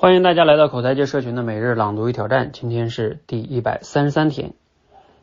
[0.00, 4.54] 欢迎大家来到口才界社群的每日朗读与挑战，今天是第一百三十三天。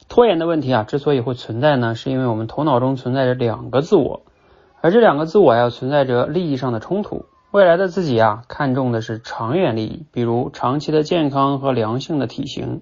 [0.08, 4.22] 拖延的问题啊，之所以会存在呢，是因为我们头脑中存在着两个自我，
[4.80, 7.26] 而这两个自我呀，存在着利益上的冲突。
[7.50, 12.82] 未来的自己啊，看重的是长远利益，比如长期的健康和良性的体型；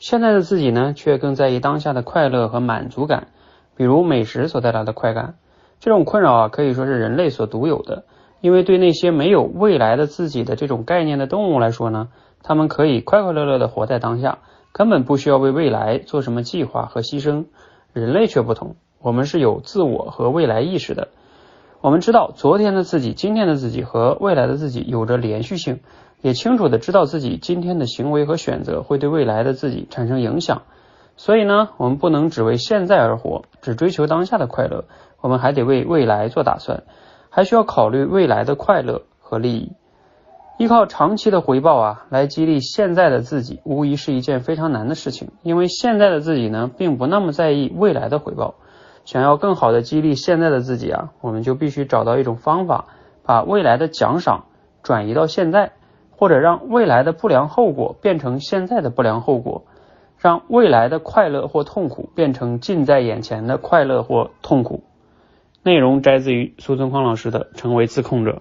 [0.00, 3.28] 现在的自己呢，却更在意当下的快乐和满足感，
[3.76, 5.36] 比如美食所带来的快感。
[5.78, 8.02] 这种困扰啊，可以说是人类所独有的。
[8.46, 12.10] 因为对那些没有未来的自己的这种概念的动物来说呢，
[12.44, 14.38] 他们可以快快乐乐的活在当下，
[14.70, 17.46] 根本不需要为未来做什么计划和牺牲。
[17.92, 21.08] 人类却不同，我们是有自我和未来意识的。
[21.80, 25.80] 我们知道昨天的自己、今天的自己和未来的自己有着连续性，
[26.22, 30.62] 也清楚的知道自己今天的行为和选择会对未来的自己产生影响。
[31.16, 34.84] 所以呢，我们不能只为现在而活，只追求当下的快乐，
[35.20, 36.84] 我们还得为未来做打算。
[37.36, 39.72] 还需要考虑未来的快乐和利益，
[40.56, 45.28] 依靠长期的回报啊来激励现在的自己，无疑是一件非常难的事情。
[45.42, 48.54] 因为现在的自己呢，并不那么在意未来的回报。
[49.04, 52.86] 想要更好的激励现在的自己啊，我们就必须找到一种方法，
[53.22, 54.46] 把未来的奖赏
[54.82, 55.72] 转移到现在，
[56.16, 59.64] 或者让未来的不良后果变成现在的不良后果，
[60.16, 64.84] 让未来的快乐或痛苦变成近在眼前的快乐或痛苦。
[65.66, 68.40] 内容摘自于苏东康老师的《成为自控者》。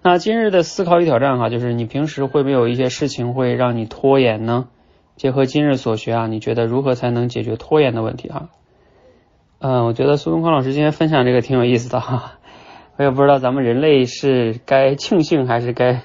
[0.00, 4.68] 那今日的思考与挑战哈，就是你平时会不会有一些事情会让你拖延呢？
[5.16, 8.48] 结合今日所学啊，你觉得如何才能解决拖延的问题哈？
[9.58, 12.38] 嗯，我觉得苏东康老师今天分享这个挺有意思的哈。
[12.96, 16.00] 我也不知道咱们人类是该庆幸还是该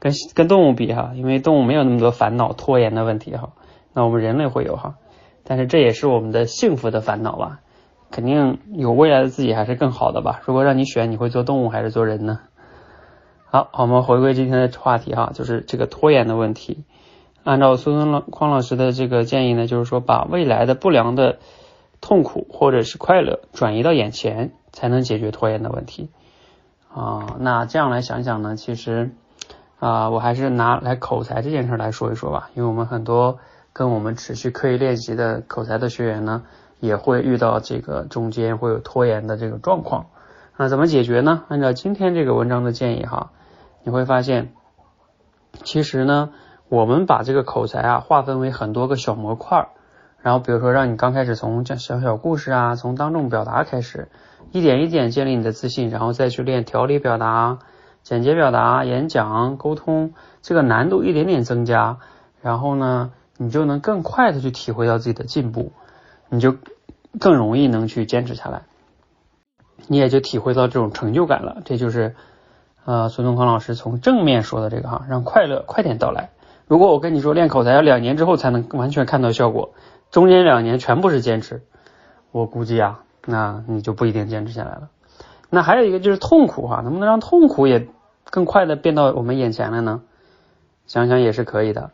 [0.00, 3.52] 跟跟动物比哈，因为动物没有那么多烦恼拖延的问题哈，
[3.92, 4.96] 那我们人类会有哈，
[5.44, 7.60] 但是这也是我们的幸福的烦恼吧。
[8.10, 10.40] 肯定有未来的自己还是更好的吧？
[10.44, 12.40] 如果让你选，你会做动物还是做人呢？
[13.46, 16.84] 好，我们回归今天的话题哈，就是这个拖延的问题。
[17.44, 21.38] 按照孙孙老匡老师的这个建议呢，就是说把未来的不良的
[22.00, 26.10] 痛苦或者是快乐转移到眼前，才能解决拖延的问题
[26.92, 27.36] 啊。
[27.38, 29.10] 那这样来想想呢，其实
[29.78, 33.38] 啊，我还是拿来口才这件事来说一说吧，因为我们很多
[33.72, 36.44] 跟我们持续刻意练习的口才的学员呢。
[36.84, 40.08] 也会遇到这个中间会有拖延的这个状况，
[40.58, 41.44] 那怎么解决呢？
[41.48, 43.30] 按照今天这个文章的建议哈，
[43.82, 44.52] 你会发现，
[45.62, 46.30] 其实呢，
[46.68, 49.68] 我们把这个口才啊划分为很多个小模块，
[50.20, 54.08] 然后比如说让你刚开始从讲小小故事啊，从当众表达开始，
[54.52, 57.60] 一点一点建立你的自信，然后再去练条理表达、
[58.02, 60.12] 简洁表达、演讲、沟通，
[60.42, 61.96] 这个难度一点点增加，
[62.42, 65.72] 然后呢，你就能更快的去体会到自己的进步，
[66.28, 66.54] 你就。
[67.20, 68.62] 更容易能去坚持下来，
[69.86, 71.62] 你也就体会到这种成就感了。
[71.64, 72.16] 这就是
[72.84, 76.30] 呃孙东康老师从正面说的这个哈，让快乐快点到来。
[76.66, 79.74] 如果我跟你说练口才要两年之后才能完全看到效果，
[80.10, 81.62] 中间两年全部是坚持，
[82.32, 84.88] 我估计啊，那你就不一定坚持下来了。
[85.50, 87.86] 那还有一个就是痛苦哈，能不能让痛苦也
[88.30, 90.02] 更快的变到我们眼前来呢？
[90.86, 91.92] 想想也是可以的。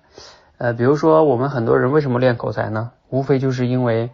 [0.56, 2.92] 呃，比如说我们很多人为什么练口才呢？
[3.10, 4.10] 无非就是因为。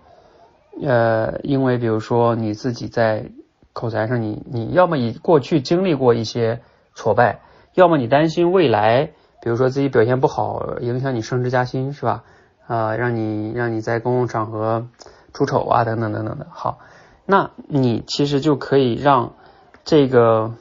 [0.83, 3.31] 呃，因为比如说你自己在
[3.73, 6.61] 口才上，你你要么以过去经历过一些
[6.95, 7.41] 挫败，
[7.75, 9.11] 要么你担心未来，
[9.41, 12.25] 比如说自己表现不好，影响你升职加薪，是吧？
[12.67, 14.89] 啊，让你让你在公共场合
[15.33, 16.47] 出丑啊，等等等等的。
[16.51, 16.79] 好，
[17.25, 19.35] 那你其实就可以让
[19.85, 20.55] 这个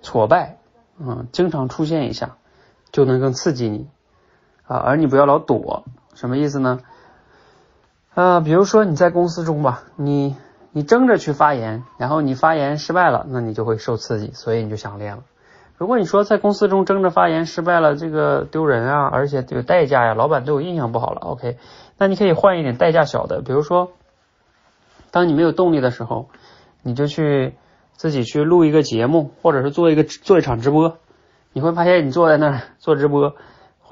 [0.00, 0.56] 挫败，
[0.98, 2.36] 嗯，经常出现一下，
[2.92, 3.88] 就能更刺激你
[4.66, 5.84] 啊，而你不要老躲，
[6.14, 6.80] 什么意思呢？
[8.14, 10.36] 啊，比如说你在公司中吧，你
[10.70, 15.24] 你争着去发言，然后你发言失败了，那你就会受刺激，所以你就想练了。
[15.76, 21.58] 如果你说在公司中争着发言失败了，这个丢人啊，而且有代价呀，老板对我印象不好了，OK，
[21.98, 23.90] 那你可以换一点代价小的，比如说，
[25.10, 26.28] 当你没有动力的时候，
[26.82, 27.54] 你就去
[27.94, 30.98] 自己去录一个节目，或者是做一个做一场直播，
[31.52, 33.34] 你会发现你坐在那儿做直播。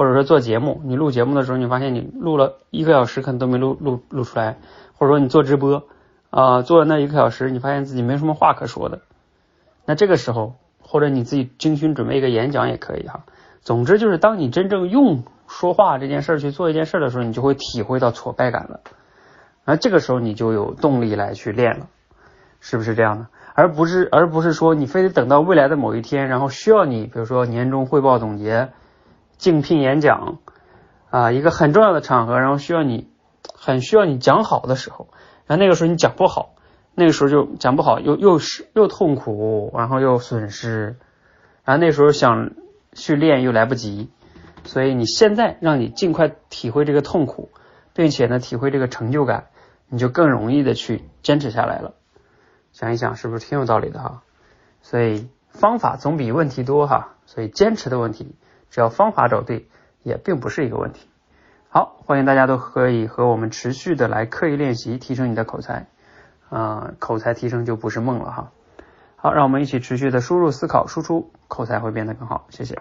[0.02, 4.56] 或者说做节目，你录节目的时候，你发现你录了一个小时，可能都没录录录出来；
[4.98, 5.84] 或者说你做直播
[6.30, 9.02] 啊，做了那一个小时，你发现自己没什么话可说的。
[9.84, 13.22] 那这个时候，或者你自己精心准备一个演讲也可以哈。
[13.60, 18.80] 总之就是，当你真正用说话这件事去做一件事的时候，你就会体会到挫败感了。
[19.64, 21.86] 那这个时候你就有动力来去练了，
[22.58, 23.26] 是不是这样的？
[23.54, 28.70] 而不是而不是说你非得等到未来的某一天，然后需要你，比如说年终汇报总结。
[29.42, 30.38] 竞聘演讲
[31.10, 33.10] 啊，一个很重要的场合，然后需要你
[33.54, 35.08] 很需要你讲好的时候，
[35.46, 36.54] 然后那个时候你讲不好，
[36.94, 40.94] 那个时候就讲不好，又又是又痛苦，然后又损失，
[41.64, 42.52] 然后那时候想
[42.92, 44.10] 去练又来不及，
[44.62, 47.50] 所以你现在让你尽快体会这个痛苦，
[47.94, 49.46] 并且呢体会这个成就感，
[49.88, 51.94] 你就更容易的去坚持下来了。
[52.70, 54.22] 想一想是不是挺有道理的哈？
[54.82, 58.36] 所以方法总比问题多哈，所以坚持的问题，
[58.72, 59.68] 只要方法找对，
[60.02, 61.06] 也并不是一个问题。
[61.68, 65.88] 好，欢迎大家都可以和我们持续的来刻意练习，提升你的口才
[66.48, 68.50] 啊，口才提升就不是梦了哈。
[69.16, 72.46] 好，让我们一起持续的输入、思考、输出，口才会变得更好。
[72.48, 72.78] 谢谢。